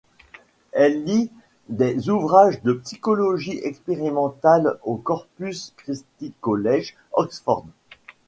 Elle 0.71 1.03
lit 1.03 1.29
des 1.69 2.09
ouvrages 2.09 2.63
de 2.63 2.73
psychologie 2.73 3.59
expérimentale 3.63 4.79
au 4.81 4.95
Corpus 4.95 5.75
Christi 5.77 6.33
College, 6.41 6.95
Oxford. 7.11 7.67